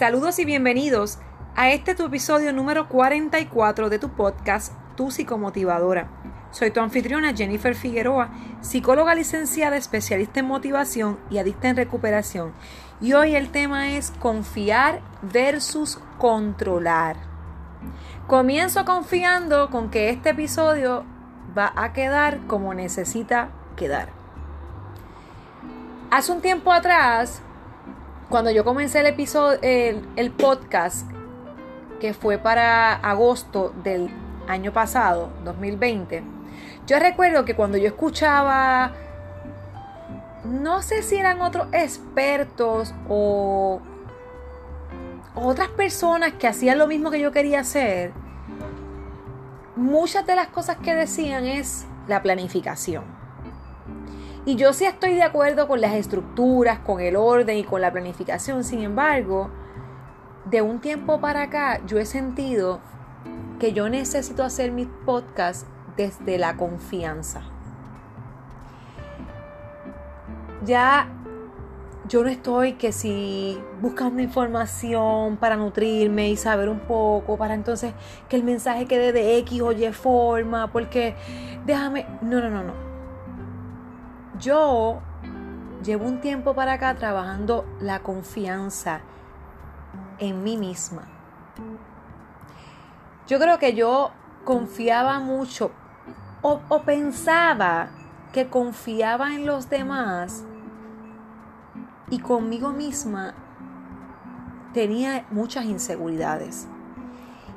[0.00, 1.18] Saludos y bienvenidos
[1.56, 6.08] a este tu episodio número 44 de tu podcast Tu Psicomotivadora.
[6.52, 8.30] Soy tu anfitriona Jennifer Figueroa,
[8.62, 12.54] psicóloga licenciada, especialista en motivación y adicta en recuperación.
[13.02, 17.16] Y hoy el tema es confiar versus controlar.
[18.26, 21.04] Comienzo confiando con que este episodio
[21.54, 24.08] va a quedar como necesita quedar.
[26.10, 27.42] Hace un tiempo atrás
[28.30, 31.10] cuando yo comencé el episodio, el, podcast,
[32.00, 34.08] que fue para agosto del
[34.46, 36.22] año pasado, 2020,
[36.86, 38.92] yo recuerdo que cuando yo escuchaba,
[40.44, 43.80] no sé si eran otros expertos o
[45.34, 48.12] otras personas que hacían lo mismo que yo quería hacer,
[49.74, 53.19] muchas de las cosas que decían es la planificación.
[54.46, 57.92] Y yo sí estoy de acuerdo con las estructuras, con el orden y con la
[57.92, 58.64] planificación.
[58.64, 59.50] Sin embargo,
[60.46, 62.80] de un tiempo para acá yo he sentido
[63.58, 67.42] que yo necesito hacer mis podcasts desde la confianza.
[70.64, 71.08] Ya
[72.08, 77.92] yo no estoy que si buscando información para nutrirme y saber un poco, para entonces
[78.28, 81.14] que el mensaje quede de X o Y forma, porque
[81.66, 82.89] déjame, no, no, no, no
[84.40, 85.00] yo
[85.84, 89.00] llevo un tiempo para acá trabajando la confianza
[90.18, 91.02] en mí misma.
[93.26, 94.10] Yo creo que yo
[94.44, 95.70] confiaba mucho
[96.42, 97.90] o, pensaba
[98.32, 100.44] que confiaba en los demás
[102.08, 103.34] y conmigo misma
[104.72, 106.66] tenía muchas inseguridades.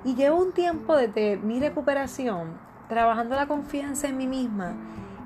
[0.04, 2.58] Y llevo un tiempo desde mi recuperación
[2.90, 4.74] trabajando la confianza en mí misma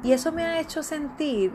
[0.04, 1.52] y eso me ha hecho sentir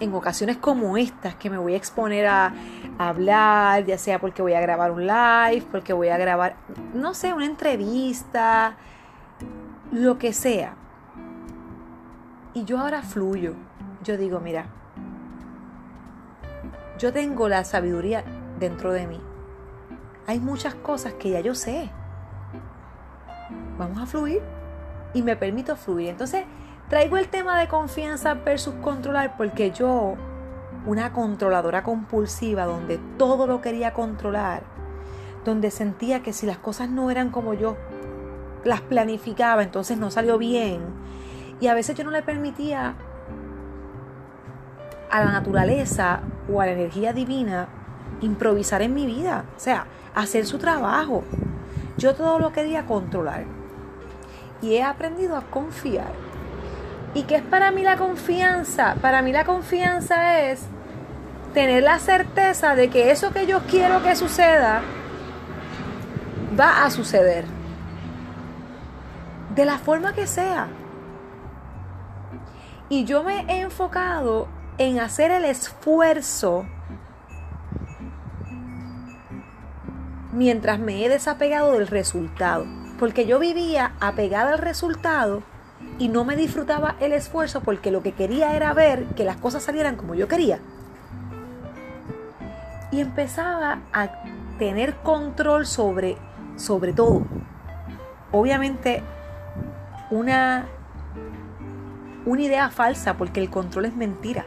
[0.00, 2.52] en ocasiones como estas que me voy a exponer a,
[2.98, 6.56] hablar, ya sea porque voy a grabar un live, porque voy a grabar,
[6.92, 8.76] no sé, una entrevista,
[9.90, 10.74] lo que sea.
[12.52, 13.54] Y yo ahora fluyo.
[14.04, 14.66] Yo digo, mira,
[16.98, 18.22] yo tengo la sabiduría
[18.58, 19.20] dentro de mí.
[20.26, 21.90] Hay muchas cosas que ya yo sé.
[23.78, 24.42] Vamos a fluir
[25.14, 26.10] y me permito fluir.
[26.10, 26.44] Entonces,
[26.90, 30.16] Traigo el tema de confianza versus controlar porque yo,
[30.86, 34.64] una controladora compulsiva donde todo lo quería controlar,
[35.44, 37.76] donde sentía que si las cosas no eran como yo
[38.64, 40.80] las planificaba, entonces no salió bien.
[41.60, 42.96] Y a veces yo no le permitía
[45.12, 46.22] a la naturaleza
[46.52, 47.68] o a la energía divina
[48.20, 51.22] improvisar en mi vida, o sea, hacer su trabajo.
[51.98, 53.44] Yo todo lo quería controlar.
[54.60, 56.29] Y he aprendido a confiar
[57.12, 58.94] ¿Y qué es para mí la confianza?
[59.00, 60.62] Para mí la confianza es
[61.52, 64.82] tener la certeza de que eso que yo quiero que suceda
[66.58, 67.44] va a suceder.
[69.56, 70.68] De la forma que sea.
[72.88, 74.46] Y yo me he enfocado
[74.78, 76.66] en hacer el esfuerzo
[80.32, 82.66] mientras me he desapegado del resultado.
[83.00, 85.42] Porque yo vivía apegada al resultado
[86.00, 89.62] y no me disfrutaba el esfuerzo porque lo que quería era ver que las cosas
[89.62, 90.58] salieran como yo quería.
[92.90, 94.08] Y empezaba a
[94.58, 96.16] tener control sobre,
[96.56, 97.26] sobre todo.
[98.32, 99.02] Obviamente,
[100.10, 100.68] una,
[102.24, 104.46] una idea falsa porque el control es mentira.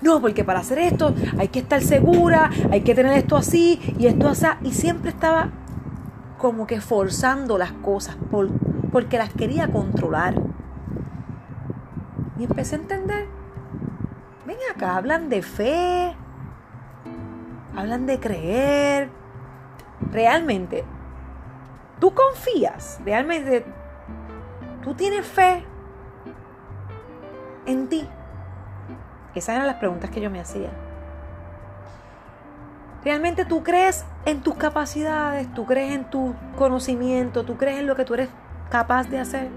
[0.00, 4.08] No, porque para hacer esto hay que estar segura, hay que tener esto así y
[4.08, 4.46] esto así.
[4.64, 5.50] Y siempre estaba
[6.38, 8.50] como que forzando las cosas por
[8.92, 10.34] porque las quería controlar.
[12.38, 13.26] Y empecé a entender,
[14.46, 16.14] ven acá, hablan de fe,
[17.74, 19.08] hablan de creer.
[20.12, 20.84] Realmente,
[21.98, 23.64] tú confías, realmente,
[24.82, 25.64] tú tienes fe
[27.66, 28.06] en ti.
[29.34, 30.70] Esas eran las preguntas que yo me hacía.
[33.04, 37.96] Realmente tú crees en tus capacidades, tú crees en tu conocimiento, tú crees en lo
[37.96, 38.28] que tú eres
[38.72, 39.50] capaz de hacer?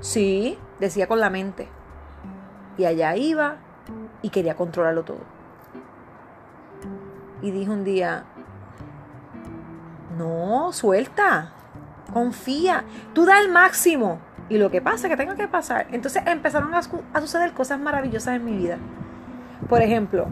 [0.00, 1.68] Sí, decía con la mente.
[2.76, 3.58] Y allá iba
[4.22, 5.20] y quería controlarlo todo.
[7.40, 8.24] Y dijo un día,
[10.18, 11.52] no, suelta,
[12.12, 12.84] confía,
[13.14, 14.18] tú da el máximo.
[14.48, 15.86] Y lo que pasa, que tenga que pasar.
[15.92, 18.78] Entonces empezaron a, a suceder cosas maravillosas en mi vida.
[19.68, 20.26] Por ejemplo,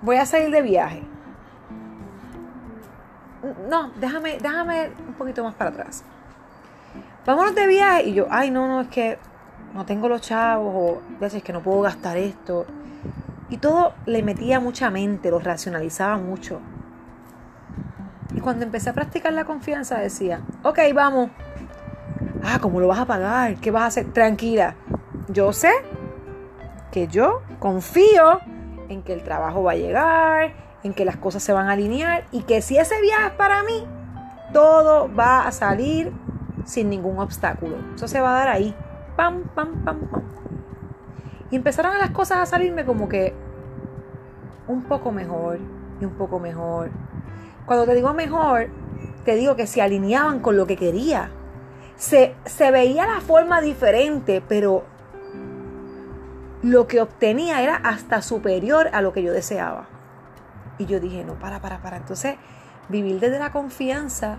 [0.00, 1.17] voy a salir de viaje
[3.68, 6.04] no, déjame, déjame un poquito más para atrás.
[7.26, 8.08] Vámonos de viaje.
[8.08, 9.18] Y yo, ay, no, no, es que
[9.74, 12.66] no tengo los chavos, o veces que no puedo gastar esto.
[13.50, 16.60] Y todo le metía mucha mente, lo racionalizaba mucho.
[18.34, 21.30] Y cuando empecé a practicar la confianza decía, ok, vamos.
[22.42, 23.56] Ah, ¿cómo lo vas a pagar?
[23.56, 24.12] ¿Qué vas a hacer?
[24.12, 24.74] Tranquila.
[25.28, 25.72] Yo sé
[26.90, 28.40] que yo confío
[28.88, 30.52] en que el trabajo va a llegar,
[30.82, 33.62] en que las cosas se van a alinear y que si ese viaje es para
[33.62, 33.84] mí,
[34.52, 36.12] todo va a salir
[36.64, 37.76] sin ningún obstáculo.
[37.94, 38.74] Eso se va a dar ahí.
[39.16, 40.22] Pam, pam, pam, pam.
[41.50, 43.34] Y empezaron las cosas a salirme como que
[44.66, 45.58] un poco mejor
[46.00, 46.90] y un poco mejor.
[47.66, 48.68] Cuando te digo mejor,
[49.24, 51.30] te digo que se alineaban con lo que quería.
[51.96, 54.84] Se, se veía la forma diferente, pero
[56.62, 59.88] lo que obtenía era hasta superior a lo que yo deseaba.
[60.78, 61.96] Y yo dije, no, para, para, para.
[61.96, 62.36] Entonces,
[62.88, 64.38] vivir desde la confianza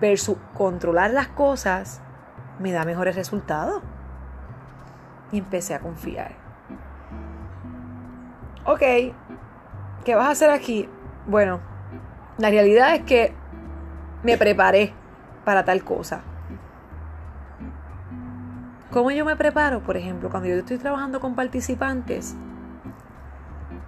[0.00, 2.00] versus controlar las cosas
[2.58, 3.82] me da mejores resultados.
[5.32, 6.32] Y empecé a confiar.
[8.64, 8.80] Ok,
[10.04, 10.88] ¿qué vas a hacer aquí?
[11.26, 11.60] Bueno,
[12.38, 13.34] la realidad es que
[14.22, 14.94] me preparé
[15.44, 16.20] para tal cosa.
[18.92, 19.80] ¿Cómo yo me preparo?
[19.80, 22.36] Por ejemplo, cuando yo estoy trabajando con participantes,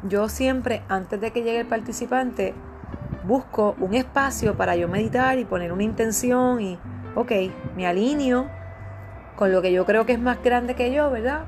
[0.05, 2.55] yo siempre, antes de que llegue el participante,
[3.25, 6.79] busco un espacio para yo meditar y poner una intención y,
[7.15, 7.33] ok,
[7.75, 8.47] me alineo
[9.37, 11.45] con lo que yo creo que es más grande que yo, ¿verdad?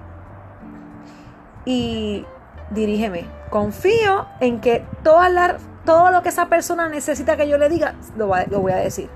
[1.64, 2.24] Y
[2.70, 8.32] dirígeme, confío en que todo lo que esa persona necesita que yo le diga, lo,
[8.50, 9.10] lo voy a decir.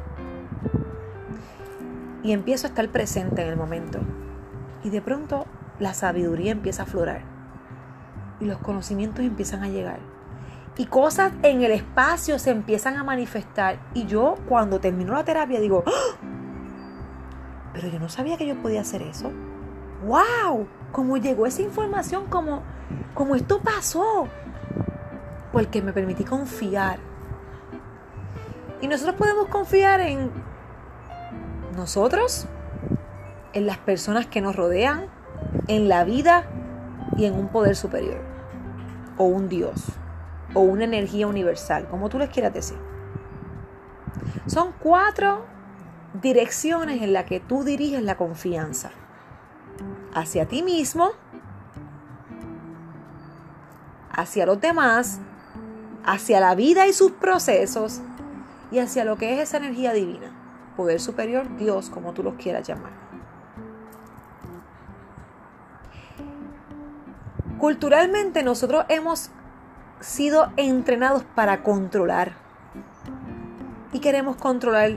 [2.23, 4.01] Y empiezo a estar presente en el momento.
[4.85, 5.47] Y de pronto
[5.79, 7.40] la sabiduría empieza a aflorar.
[8.41, 9.99] Y los conocimientos empiezan a llegar.
[10.77, 13.79] Y cosas en el espacio se empiezan a manifestar.
[13.95, 16.17] Y yo cuando termino la terapia digo, ¡Ah!
[17.73, 19.31] pero yo no sabía que yo podía hacer eso.
[20.05, 20.67] ¡Wow!
[20.93, 22.63] Como llegó esa información, como,
[23.15, 24.29] como esto pasó.
[25.53, 26.99] Porque me permití confiar.
[28.81, 30.31] Y nosotros podemos confiar en
[31.77, 32.47] nosotros,
[33.53, 35.07] en las personas que nos rodean,
[35.69, 36.45] en la vida
[37.17, 38.21] y en un poder superior,
[39.21, 39.85] o un Dios,
[40.55, 42.79] o una energía universal, como tú les quieras decir.
[44.47, 45.45] Son cuatro
[46.23, 48.93] direcciones en las que tú diriges la confianza.
[50.15, 51.11] Hacia ti mismo,
[54.11, 55.21] hacia los demás,
[56.03, 58.01] hacia la vida y sus procesos
[58.71, 60.33] y hacia lo que es esa energía divina,
[60.79, 63.10] poder superior, Dios, como tú los quieras llamar.
[67.61, 69.31] Culturalmente nosotros hemos
[70.01, 72.33] sido entrenados para controlar.
[73.93, 74.93] Y queremos controlar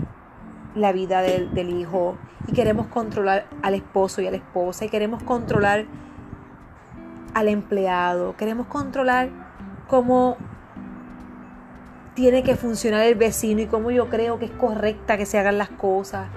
[0.74, 2.18] la vida del, hijo.
[2.48, 4.86] Y queremos controlar al esposo y a la esposa.
[4.86, 5.88] Y queremos controlar
[7.33, 8.38] al empleado.
[8.38, 9.27] Queremos controlar
[9.89, 10.38] cómo
[12.13, 15.57] tiene que funcionar el vecino y cómo yo creo que es correcta que se hagan
[15.57, 16.27] las cosas.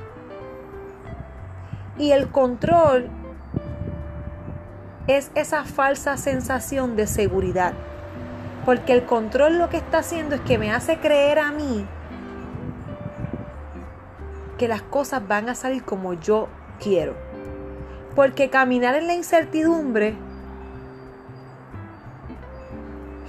[1.99, 3.11] Y el control
[5.07, 7.73] es esa falsa sensación de seguridad.
[8.65, 11.87] Porque el control lo que está haciendo es que me hace creer a mí
[14.59, 16.49] que las cosas van a salir como yo
[16.81, 17.15] quiero.
[18.17, 20.17] Porque caminar en la incertidumbre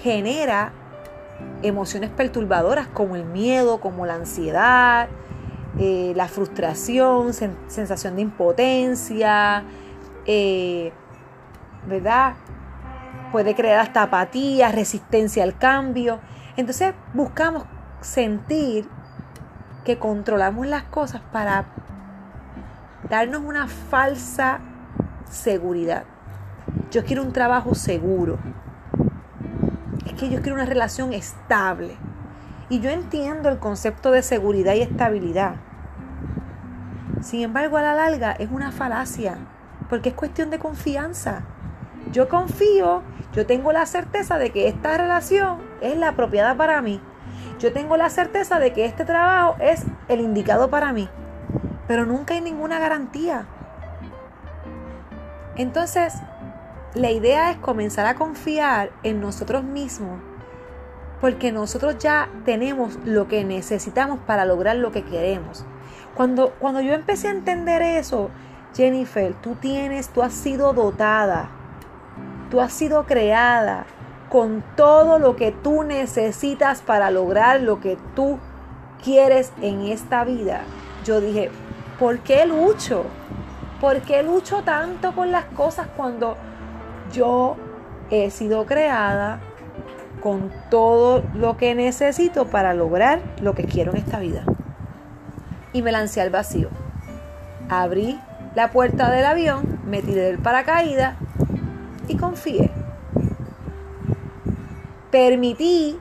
[0.02, 0.72] genera
[1.62, 5.10] emociones perturbadoras como el miedo, como la ansiedad,
[5.78, 9.64] eh, la frustración, sensación de impotencia,
[10.26, 10.92] eh,
[11.88, 12.34] ¿verdad?
[13.32, 16.20] Puede crear hasta apatía, resistencia al cambio.
[16.56, 17.66] Entonces buscamos
[18.02, 18.88] sentir
[19.84, 21.66] que controlamos las cosas para
[23.10, 24.60] darnos una falsa
[25.30, 26.04] seguridad.
[26.92, 28.38] Yo quiero un trabajo seguro.
[30.06, 31.98] Es que yo quiero una relación estable.
[32.70, 35.56] Y yo entiendo el concepto de seguridad y estabilidad.
[37.22, 39.38] Sin embargo, a la larga es una falacia,
[39.90, 41.44] porque es cuestión de confianza.
[42.12, 47.02] Yo confío, yo tengo la certeza de que esta relación es la apropiada para mí.
[47.60, 51.10] Yo tengo la certeza de que este trabajo es el indicado para mí.
[51.88, 53.46] Pero nunca hay ninguna garantía.
[55.56, 56.14] Entonces,
[56.94, 60.20] la idea es comenzar a confiar en nosotros mismos
[61.20, 65.66] porque nosotros ya tenemos lo que necesitamos para lograr lo que queremos.
[66.16, 68.30] Cuando, cuando yo empecé a entender eso,
[68.76, 71.50] Jennifer, tú tienes, tú has sido dotada
[72.50, 73.86] Tú has sido creada
[74.30, 78.40] con todo lo que tú necesitas para lograr lo que tú
[79.04, 80.62] quieres en esta vida.
[81.06, 81.50] Yo dije,
[82.00, 83.06] ¿por qué lucho?
[83.80, 86.36] ¿Por qué lucho tanto con las cosas cuando
[87.12, 87.56] yo
[88.10, 89.40] he sido creada
[90.22, 94.44] con todo lo que necesito para lograr lo que quiero en esta vida.
[95.74, 96.70] Y me lancé al vacío.
[97.70, 98.20] Abrí
[98.56, 101.16] la puerta del avión, me tiré del paracaídas
[102.08, 102.72] y confié.
[105.12, 106.00] Permití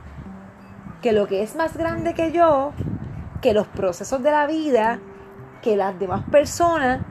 [1.01, 2.73] que lo que es más grande que yo,
[3.41, 4.99] que los procesos de la vida,
[5.61, 7.01] que las demás personas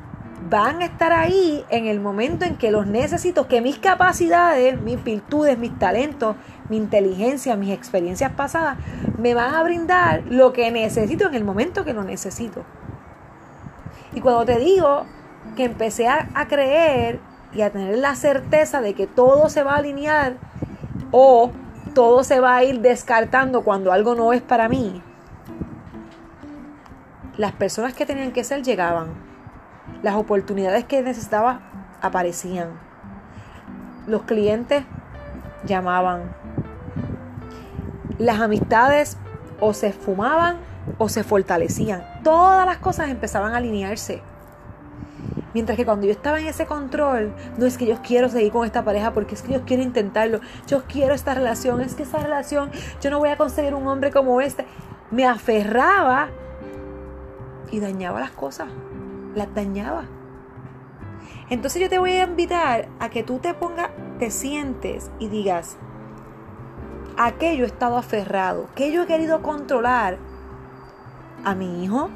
[0.48, 5.02] van a estar ahí en el momento en que los necesito, que mis capacidades, mis
[5.02, 6.36] virtudes, mis talentos,
[6.68, 8.76] mi inteligencia, mis experiencias pasadas,
[9.18, 12.64] me van a brindar lo que necesito en el momento que lo necesito.
[14.14, 15.06] Y cuando te digo
[15.56, 17.18] que empecé a, a creer
[17.56, 20.34] y a tener la certeza de que todo se va a alinear
[21.10, 21.50] o
[21.94, 25.02] todo se va a ir descartando cuando algo no es para mí,
[27.38, 29.08] las personas que tenían que ser llegaban.
[30.02, 31.60] Las oportunidades que necesitaba
[32.02, 32.68] aparecían.
[34.06, 34.84] Los clientes
[35.64, 36.34] llamaban.
[38.18, 39.16] Las amistades
[39.60, 40.58] o se fumaban
[40.98, 42.04] o se fortalecían.
[42.22, 44.22] Todas las cosas empezaban a alinearse.
[45.54, 48.64] Mientras que cuando yo estaba en ese control, no es que yo quiero seguir con
[48.64, 52.18] esta pareja porque es que yo quiero intentarlo, yo quiero esta relación, es que esa
[52.18, 54.66] relación, yo no voy a conseguir un hombre como este.
[55.10, 56.28] Me aferraba
[57.70, 58.68] y dañaba las cosas,
[59.34, 60.04] las dañaba.
[61.48, 65.76] Entonces yo te voy a invitar a que tú te pongas, te sientes y digas,
[67.16, 68.68] ¿a qué yo he estado aferrado?
[68.74, 70.18] ¿Qué yo he querido controlar?
[71.44, 72.10] ¿A mi hijo?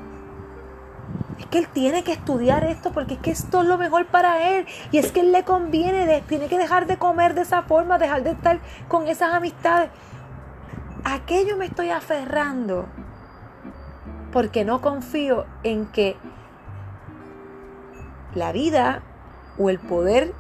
[1.41, 4.57] Es que él tiene que estudiar esto porque es que esto es lo mejor para
[4.57, 4.67] él.
[4.93, 8.23] Y es que él le conviene, tiene que dejar de comer de esa forma, dejar
[8.23, 9.91] de estar con esas amistades.
[11.03, 12.87] ¿A qué yo me estoy aferrando?
[14.33, 16.17] porque no confío en que
[18.35, 19.03] la vida
[19.59, 20.33] o el poder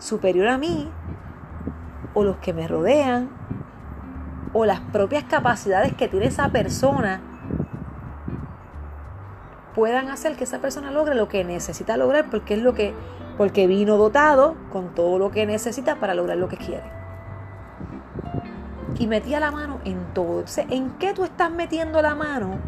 [0.00, 0.90] superior a mí
[2.14, 3.30] o los que me rodean
[4.52, 7.20] o las propias capacidades que tiene esa persona
[9.74, 12.94] puedan hacer que esa persona logre lo que necesita lograr porque es lo que
[13.36, 17.04] porque vino dotado con todo lo que necesita para lograr lo que quiere
[18.98, 20.44] y metía la mano en todo.
[20.70, 22.58] ¿en qué tú estás metiendo la mano?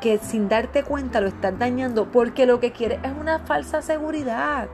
[0.00, 4.68] Que sin darte cuenta lo estás dañando porque lo que quieres es una falsa seguridad.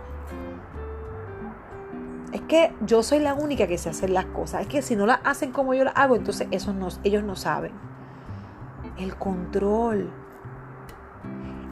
[2.33, 4.63] Es que yo soy la única que se hacer las cosas.
[4.63, 7.73] Es que si no las hacen como yo las hago, entonces ellos no saben.
[8.99, 10.11] El control.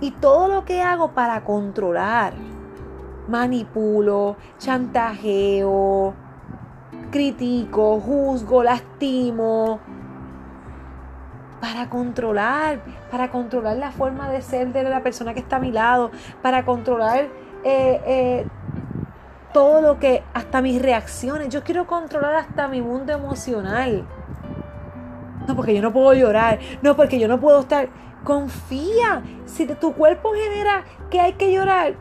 [0.01, 2.35] Y todo lo que hago para controlar.
[3.29, 6.15] Manipulo, chantajeo,
[7.11, 9.81] critico, juzgo, lastimo,
[11.61, 15.73] para controlar, para controlar la forma de ser de la persona que está a mi
[15.73, 16.11] lado,
[16.43, 17.29] para controlar
[17.65, 18.47] eh, eh,
[19.55, 21.49] todo lo que, hasta mis reacciones.
[21.49, 24.05] Yo quiero controlar hasta mi mundo emocional.
[25.47, 26.59] No, porque yo no puedo llorar.
[26.83, 27.89] No, porque yo no puedo estar.
[28.25, 29.23] Confía.
[29.45, 31.97] Si tu cuerpo genera que hay que llorar,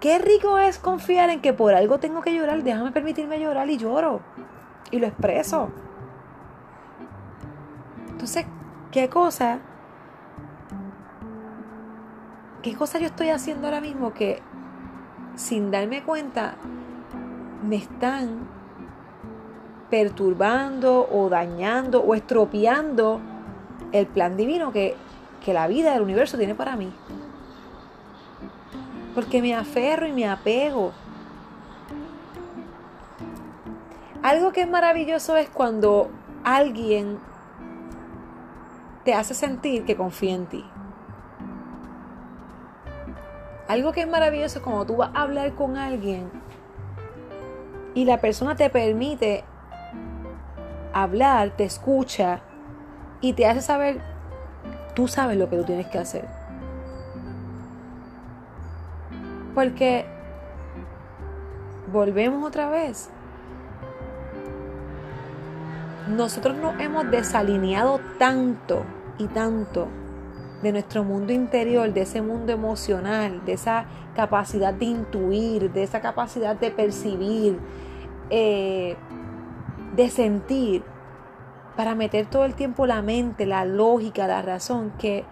[0.00, 3.76] Qué rico es confiar en que por algo tengo que llorar, déjame permitirme llorar y
[3.76, 4.20] lloro.
[4.90, 5.68] Y lo expreso.
[8.08, 8.46] Entonces,
[8.90, 9.58] ¿qué cosa?
[12.62, 14.42] ¿Qué cosa yo estoy haciendo ahora mismo que
[15.34, 16.54] sin darme cuenta
[17.62, 18.48] me están
[19.90, 23.20] perturbando o dañando o estropeando
[23.92, 24.96] el plan divino que,
[25.44, 26.92] que la vida del universo tiene para mí?
[29.14, 30.92] porque me aferro y me apego.
[34.22, 36.10] Algo que es maravilloso es cuando
[36.44, 37.18] alguien
[39.04, 40.64] te hace sentir que confía en ti.
[43.66, 46.30] Algo que es maravilloso es cuando tú vas a hablar con alguien
[47.94, 49.44] y la persona te permite
[50.92, 52.40] hablar, te escucha
[53.20, 54.02] y te hace saber,
[55.00, 56.26] tú sabes lo que tú tienes que hacer.
[59.54, 60.04] Porque
[61.90, 63.08] volvemos otra vez.
[66.06, 68.82] Nosotros nos hemos desalineado tanto
[69.16, 69.88] y tanto
[70.62, 76.02] de nuestro mundo interior, de ese mundo emocional, de esa capacidad de intuir, de esa
[76.02, 77.58] capacidad de percibir,
[78.28, 78.96] eh,
[79.96, 80.82] de sentir,
[81.76, 85.24] para meter todo el tiempo la mente, la lógica, la razón, que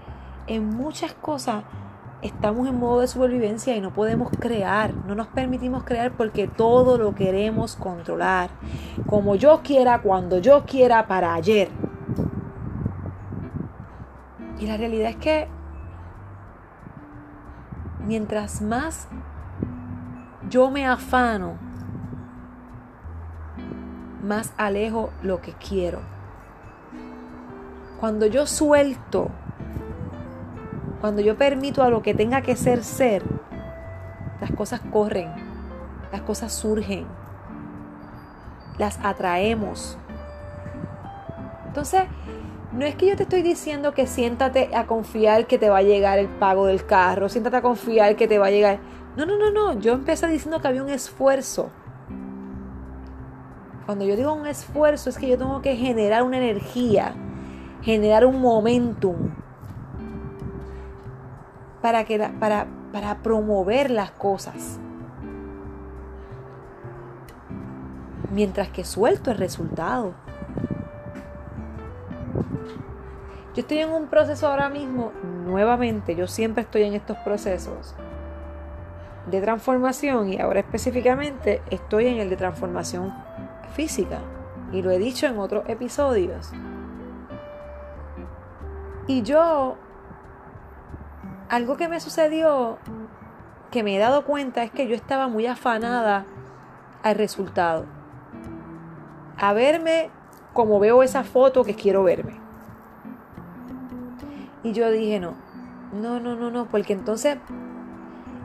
[0.46, 1.64] en muchas cosas
[2.22, 6.98] estamos en modo de supervivencia y no podemos crear, no nos permitimos crear porque todo
[6.98, 8.50] lo queremos controlar,
[9.06, 11.68] como yo quiera, cuando yo quiera, para ayer.
[14.58, 15.48] Y la realidad es que
[18.04, 19.08] mientras más
[20.48, 21.56] yo me afano,
[24.24, 26.17] más alejo lo que quiero.
[28.00, 29.28] Cuando yo suelto,
[31.00, 33.22] cuando yo permito a lo que tenga que ser ser,
[34.40, 35.32] las cosas corren,
[36.12, 37.06] las cosas surgen,
[38.78, 39.98] las atraemos.
[41.66, 42.02] Entonces,
[42.72, 45.82] no es que yo te estoy diciendo que siéntate a confiar que te va a
[45.82, 48.78] llegar el pago del carro, siéntate a confiar que te va a llegar.
[49.16, 49.80] No, no, no, no.
[49.80, 51.70] Yo empecé diciendo que había un esfuerzo.
[53.86, 57.14] Cuando yo digo un esfuerzo es que yo tengo que generar una energía,
[57.82, 59.30] generar un momentum
[61.80, 64.78] para, que, para, para promover las cosas.
[68.32, 70.14] Mientras que suelto el resultado.
[73.54, 75.12] Yo estoy en un proceso ahora mismo,
[75.46, 77.96] nuevamente, yo siempre estoy en estos procesos
[79.30, 83.12] de transformación y ahora específicamente estoy en el de transformación
[83.74, 84.20] física
[84.72, 86.52] y lo he dicho en otros episodios.
[89.08, 89.76] Y yo,
[91.48, 92.78] algo que me sucedió,
[93.70, 96.26] que me he dado cuenta es que yo estaba muy afanada
[97.02, 97.86] al resultado.
[99.38, 100.10] A verme
[100.52, 102.38] como veo esa foto que quiero verme.
[104.62, 105.34] Y yo dije, no,
[105.92, 107.38] no, no, no, no, porque entonces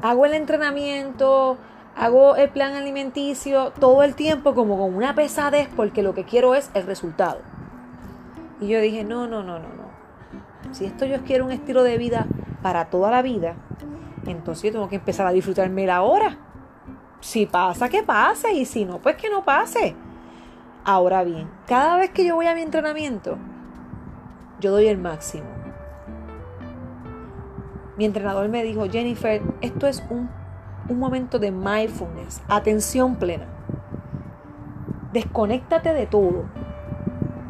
[0.02, 1.58] hago el entrenamiento,
[1.96, 6.56] hago el plan alimenticio todo el tiempo como con una pesadez porque lo que quiero
[6.56, 7.40] es el resultado.
[8.62, 9.83] Y yo dije, no, no, no, no, no.
[10.74, 12.28] Si esto yo quiero un estilo de vida
[12.62, 13.56] para toda la vida,
[14.26, 16.38] entonces yo tengo que empezar a disfrutarme la hora.
[17.22, 18.54] Si pasa, que pase.
[18.54, 19.96] Y si no, pues que no pase.
[20.84, 23.38] Ahora bien, cada vez que yo voy a mi entrenamiento,
[24.60, 25.64] yo doy el máximo
[27.98, 30.30] mi entrenador me dijo, Jennifer, esto es un,
[30.90, 33.48] momento de mindfulness, atención plena.
[35.14, 36.46] Desconéctate de todo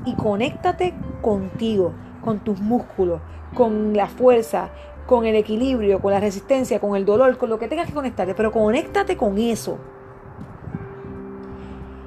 [0.05, 1.93] y conéctate contigo,
[2.23, 3.21] con tus músculos,
[3.53, 4.69] con la fuerza,
[5.05, 8.33] con el equilibrio, con la resistencia, con el dolor, con lo que tengas que conectarte,
[8.35, 9.77] pero conéctate con eso.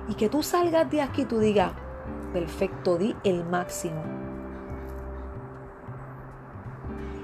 [0.09, 1.73] Y que tú salgas de aquí y tú digas,
[2.33, 4.17] perfecto, di el máximo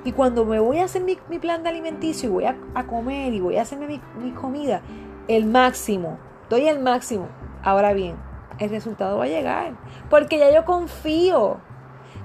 [0.04, 3.40] Y cuando me voy a hacer mi, plan de alimenticio y voy a, comer y
[3.40, 4.82] voy a hacerme mi, mi, comida,
[5.28, 6.18] el máximo,
[6.50, 7.28] doy el máximo.
[7.62, 8.16] Ahora bien,
[8.58, 9.74] el resultado va a llegar.
[10.10, 11.58] Porque ya yo confío.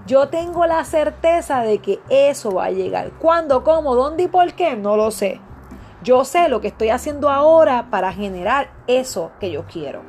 [0.08, 3.12] Yo tengo la certeza de que eso va a llegar.
[3.20, 4.78] ¿Cuándo, cómo, dónde y por qué?
[4.78, 5.42] No lo sé.
[6.02, 10.02] Yo sé lo que estoy haciendo ahora para generar eso que yo quiero.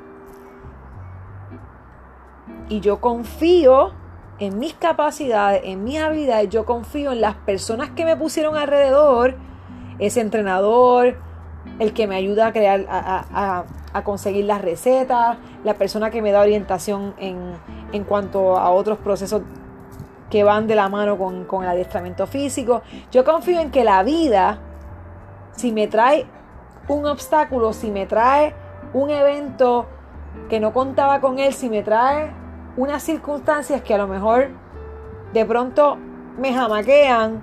[2.68, 3.92] Y yo confío
[4.38, 9.34] en mis capacidades, en mis habilidades, yo confío en las personas que me pusieron alrededor,
[9.98, 11.16] ese entrenador,
[11.80, 13.64] el que me ayuda a crear, a,
[14.04, 19.42] conseguir las recetas, la persona que me da orientación en, cuanto a otros procesos
[20.30, 22.82] que van de la mano con, con el adiestramiento físico.
[23.10, 24.58] Yo confío en que la vida,
[25.52, 26.26] si me trae
[26.88, 28.54] un obstáculo, si me trae
[28.92, 29.86] un evento
[30.48, 32.30] que no contaba con él, si me trae
[32.76, 34.48] unas circunstancias que a lo mejor
[35.32, 35.98] de pronto
[36.38, 37.42] me jamaquean.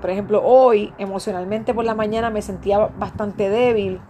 [0.00, 4.00] Por ejemplo, hoy emocionalmente por la mañana me sentía bastante débil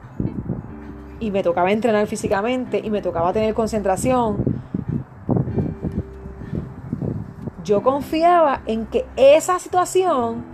[1.21, 4.43] y me tocaba entrenar físicamente y me tocaba tener concentración.
[7.65, 10.45] Yo confiaba en que esa situación,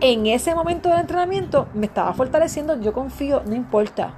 [0.00, 2.80] en ese momento del entrenamiento, me estaba fortaleciendo.
[2.80, 4.14] Yo confío, no importa.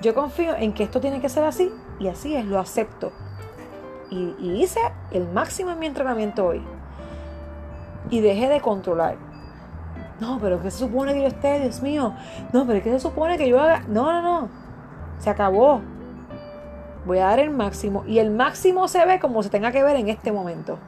[0.00, 3.12] Yo confío en que esto tiene que ser así y así es, lo acepto
[4.10, 4.80] y, hice
[5.12, 6.62] el máximo en mi entrenamiento hoy.
[8.10, 9.16] Y dejé de controlar.
[10.20, 12.14] No, pero ¿qué se supone que yo esté, Dios mío?
[12.52, 13.84] No, pero ¿qué se supone que yo haga?
[13.88, 14.48] No, no, no.
[15.18, 15.80] Se acabó.
[17.06, 18.04] Voy a dar el máximo.
[18.06, 20.78] Y el máximo se ve como se tenga que ver en este momento.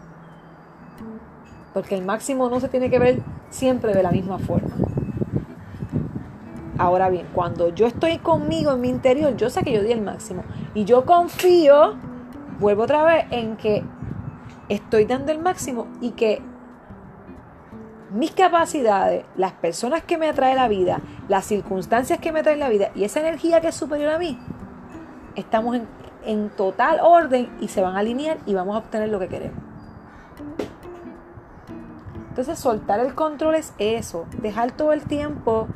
[1.73, 4.71] Porque el máximo no se tiene que ver siempre de la misma forma.
[6.79, 10.03] Ahora bien, cuando yo estoy conmigo en mi interior, yo sé que yo di el
[10.03, 10.43] máximo.
[10.75, 11.97] Y yo confío
[12.59, 13.85] vuelvo otra vez en que
[14.69, 16.43] estoy dando el máximo y que
[18.11, 22.69] mis capacidades, las personas que me atrae la vida, las circunstancias que me atraen la
[22.69, 24.39] vida y esa energía que es superior a mí,
[25.35, 25.87] estamos en,
[26.25, 29.72] en total orden y se van a alinear y vamos a obtener lo que queremos.
[32.33, 35.69] Entonces soltar el control es eso, dejar todo el tiempo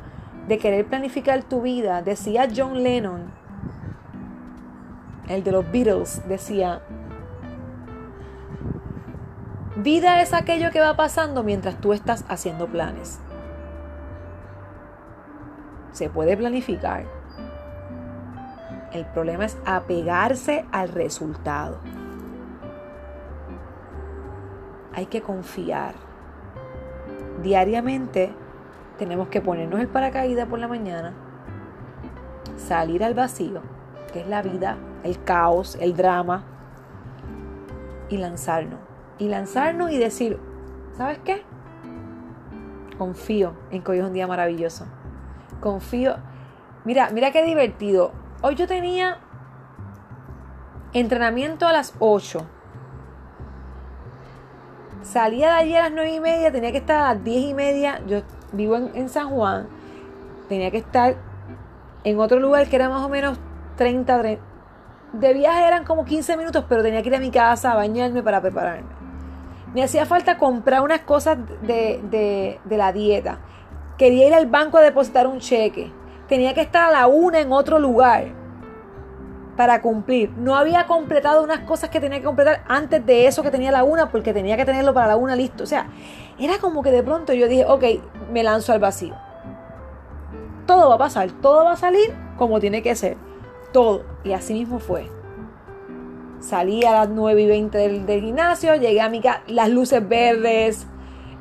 [0.47, 2.01] de querer planificar tu vida.
[2.01, 3.31] Decía John Lennon,
[5.27, 6.81] el de los Beatles, decía,
[9.75, 13.19] vida es aquello que va pasando mientras tú estás haciendo planes.
[15.91, 17.05] se puede planificar.
[18.93, 21.77] El problema es apegarse al resultado.
[24.95, 26.06] Hay que confiar.
[27.47, 28.29] Diariamente
[28.97, 31.13] tenemos que ponernos el paracaídas por la mañana,
[32.57, 33.61] salir al vacío,
[34.11, 36.43] que es la vida, el caos, el drama,
[38.09, 38.81] y lanzarnos.
[39.17, 40.37] Y lanzarnos y decir,
[40.97, 41.43] ¿sabes qué?
[42.97, 44.85] Confío en que hoy es un día maravilloso.
[45.61, 46.17] Confío.
[46.83, 48.11] Mira, mira qué divertido.
[48.41, 49.19] Hoy yo tenía
[50.91, 52.45] entrenamiento a las 8.
[55.07, 57.53] Salía de allí a las 9 y media, tenía que estar a las 10 y
[57.53, 58.01] media.
[58.07, 59.67] Yo vivo en, San Juan.
[60.49, 61.15] Tenía que estar
[62.03, 63.39] en otro lugar que era más o menos
[63.77, 64.43] 30, 30
[65.13, 68.21] de viaje eran como 15 minutos, pero tenía que ir a mi casa a bañarme
[68.21, 68.89] para prepararme.
[69.73, 73.39] Me hacía falta comprar unas cosas de, la dieta.
[73.97, 75.89] Quería ir al banco a depositar un cheque.
[76.27, 78.25] Tenía que estar a la una en otro lugar
[79.57, 80.29] para cumplir.
[80.37, 83.83] No había completado unas cosas que tenía que completar antes de eso que tenía la
[83.83, 85.63] una, porque tenía que tenerlo para la una listo.
[85.63, 85.87] O sea,
[86.39, 87.83] era como que de pronto yo dije, ok,
[88.31, 89.15] me lanzo al vacío.
[90.67, 93.17] Todo va a pasar, todo va a salir como tiene que ser
[93.73, 94.03] todo.
[94.23, 95.09] Y así mismo fue.
[96.39, 100.85] Salí a las 9 y 20 del, gimnasio, llegué a mi casa, las luces verdes,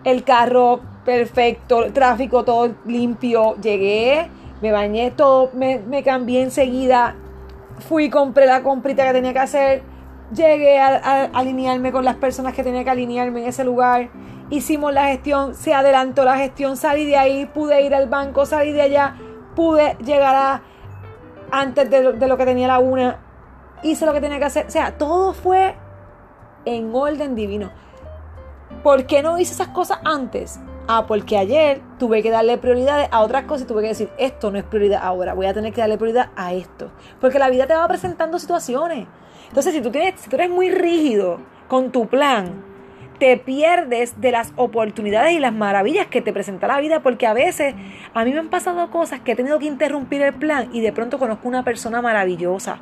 [0.04, 3.56] el carro perfecto, el tráfico todo limpio.
[3.60, 4.30] Llegué,
[4.62, 7.14] me bañé todo, me, me cambié enseguida,
[7.80, 9.82] fui, compré la comprita que tenía que hacer,
[10.32, 14.10] llegué a, alinearme con las personas que tenía que alinearme en ese lugar.
[14.50, 18.72] Hicimos la gestión, se adelantó la gestión, salí de ahí, pude ir al banco, salí
[18.72, 19.16] de allá,
[19.54, 20.62] pude llegar a
[21.50, 23.18] antes de, lo que tenía la una,
[23.82, 24.66] hice lo que tenía que hacer.
[24.66, 25.74] O sea, todo fue
[26.64, 27.70] en orden divino.
[28.82, 30.60] ¿Por qué no hice esas cosas antes?
[30.88, 34.52] Ah, porque ayer tuve que darle prioridades a otras cosas y tuve que decir, esto
[34.52, 36.92] no es prioridad ahora, voy a tener que darle prioridad a esto.
[37.20, 39.08] Porque la vida te va presentando situaciones.
[39.48, 42.62] Entonces, si tú, tienes, si tú eres muy rígido con tu plan,
[43.18, 47.32] te pierdes de las oportunidades y las maravillas que te presenta la vida, porque a
[47.32, 47.74] veces
[48.14, 50.92] a mí me han pasado cosas que he tenido que interrumpir el plan y de
[50.92, 52.78] pronto conozco una persona maravillosa.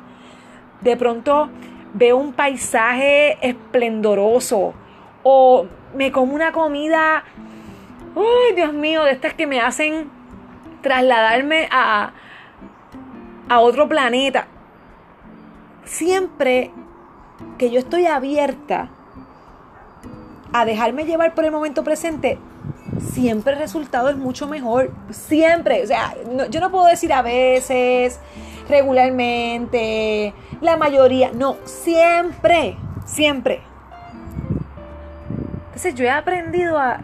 [0.81, 1.49] De pronto
[1.93, 4.73] veo un paisaje esplendoroso
[5.23, 5.65] o
[5.95, 7.23] me como una comida,
[8.15, 9.03] ¡ay Dios mío!
[9.03, 10.09] De estas que me hacen
[10.81, 12.11] trasladarme a,
[13.49, 14.47] a otro planeta.
[15.83, 16.71] Siempre
[17.57, 18.89] que yo estoy abierta
[20.53, 22.39] a dejarme llevar por el momento presente,
[22.99, 24.91] siempre el resultado es mucho mejor.
[25.09, 25.83] Siempre.
[25.83, 26.15] O sea,
[26.49, 28.19] yo no puedo decir a veces,
[28.69, 31.31] regularmente, la mayoría.
[31.33, 32.77] No, siempre.
[33.05, 33.61] Siempre.
[35.65, 37.01] Entonces yo he aprendido a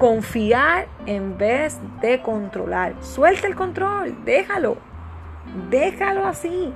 [0.00, 2.94] confiar en vez de controlar.
[3.02, 4.78] Suelta el control, déjalo.
[5.68, 6.72] Déjalo así.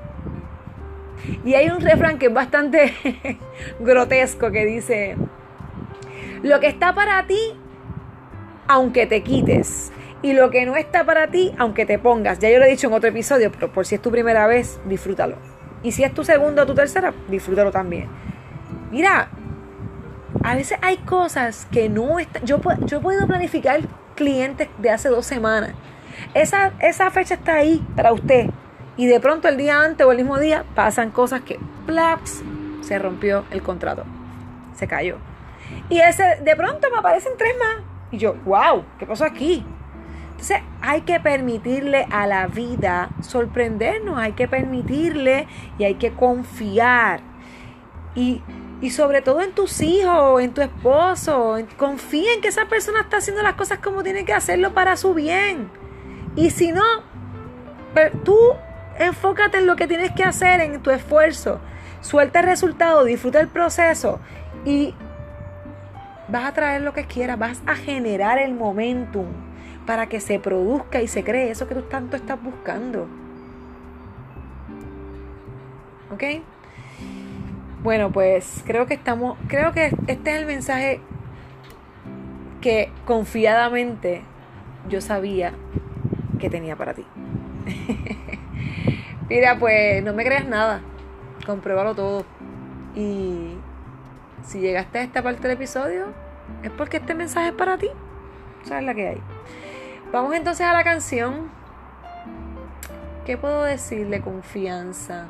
[1.43, 2.93] Y hay un refrán que es bastante
[3.81, 5.17] grotesco que dice,
[6.43, 7.59] lo que está para ti,
[8.69, 9.91] aunque te quites.
[10.21, 12.39] Y lo que no está para ti, aunque te pongas.
[12.41, 14.79] Ya yo lo he dicho en otro episodio, pero por si es tu primera vez,
[14.85, 15.37] disfrútalo.
[15.83, 18.09] Y si es tu segunda o tu tercera, disfrútalo también.
[18.91, 19.31] Mira,
[20.43, 22.45] a veces hay cosas que no están.
[22.45, 23.81] Yo, yo he podido planificar
[24.15, 25.73] clientes de hace dos semanas.
[26.35, 28.51] Esa, esa fecha está ahí para usted.
[28.97, 32.43] Y de pronto el día antes o el mismo día pasan cosas que, plaps,
[32.83, 34.05] se rompió el contrato.
[34.75, 35.19] Se cayó.
[35.89, 37.85] Y ese, de pronto me aparecen tres más.
[38.11, 39.65] Y yo, wow, ¿qué pasó aquí?
[40.31, 47.21] Entonces hay que permitirle a la vida sorprendernos, hay que permitirle y hay que confiar.
[48.15, 48.43] Y,
[48.81, 53.19] y sobre todo en tus hijos, en tu esposo, confía en que esa persona está
[53.19, 55.71] haciendo las cosas como tiene que hacerlo para su bien.
[56.37, 56.83] Y si no,
[58.25, 58.37] tú
[58.99, 61.61] enfócate en lo que tienes que hacer, en tu esfuerzo.
[62.01, 64.21] Suelta el resultado, disfruta el proceso
[64.65, 64.95] y
[66.29, 69.27] vas a traer lo que quieras, vas a generar el momentum
[69.87, 73.07] para que se produzca y se cree eso que tú tanto estás buscando.
[76.13, 76.23] ¿Ok?
[77.85, 81.03] Bueno, pues creo que estamos, creo que este es el mensaje
[82.63, 84.23] que confiadamente
[84.89, 85.53] yo sabía
[86.39, 87.05] que tenía para ti.
[89.29, 90.81] Mira, pues no me creas nada,
[91.45, 92.25] compruébalo todo
[92.95, 93.53] y
[94.45, 96.07] si llegaste a esta parte del episodio,
[96.63, 97.91] es porque este mensaje es para ti.
[98.63, 99.21] ¿Sabes la que hay?
[100.11, 101.51] Vamos entonces a la canción.
[103.27, 105.27] ¿Qué puedo decir de confianza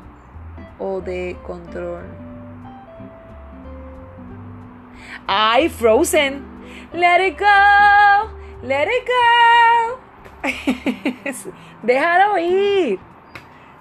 [0.79, 2.24] o de control?
[5.27, 6.43] ¡Ay, Frozen!
[6.93, 8.29] Let it go,
[8.63, 9.99] let it go.
[11.83, 12.99] déjalo ir.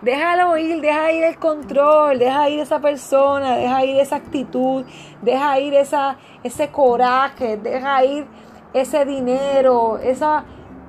[0.00, 4.84] Déjalo ir, deja ir el control, deja ir esa persona, deja ir esa actitud,
[5.22, 8.26] deja ir esa, ese coraje, deja ir
[8.74, 10.44] ese dinero, esa,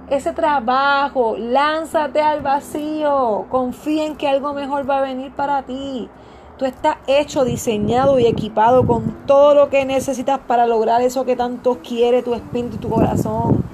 [0.09, 1.35] ese trabajo.
[1.37, 6.09] Lánzate al vacío, confía en que algo mejor va a venir para ti.
[6.57, 11.35] Tú estás hecho, diseñado y equipado con todo lo que necesitas para lograr eso que
[11.35, 13.65] tanto quiere tu espíritu y tu corazón.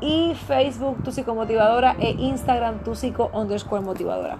[0.00, 4.38] y Facebook Tu Psicomotivadora e Instagram Tu Psico underscore motivadora.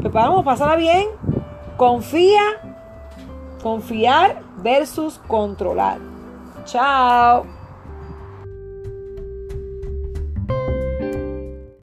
[0.00, 1.08] Pues vamos, pasarla bien.
[1.76, 2.42] Confía,
[3.62, 5.98] confiar versus controlar.
[6.64, 7.53] Chao.